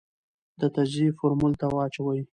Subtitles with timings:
[0.61, 2.21] د تجزیې فورمول ته واچوې،